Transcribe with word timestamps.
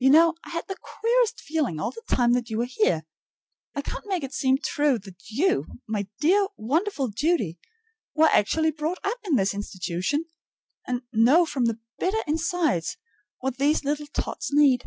You 0.00 0.10
know, 0.10 0.34
I 0.44 0.50
had 0.50 0.66
the 0.66 0.74
queerest 0.80 1.40
feeling 1.40 1.78
all 1.78 1.92
the 1.92 2.02
time 2.08 2.32
that 2.32 2.50
you 2.50 2.58
were 2.58 2.64
here. 2.68 3.04
I 3.76 3.82
can't 3.82 4.04
make 4.08 4.24
it 4.24 4.34
seem 4.34 4.58
true 4.58 4.98
that 4.98 5.30
you, 5.30 5.78
my 5.86 6.08
dear, 6.18 6.48
wonderful 6.56 7.06
Judy, 7.06 7.60
were 8.16 8.26
actually 8.26 8.72
brought 8.72 8.98
up 9.04 9.20
in 9.22 9.36
this 9.36 9.54
institution, 9.54 10.24
and 10.88 11.02
know 11.12 11.46
from 11.46 11.66
the 11.66 11.78
bitter 12.00 12.24
inside 12.26 12.82
what 13.38 13.58
these 13.58 13.84
little 13.84 14.08
tots 14.08 14.52
need. 14.52 14.86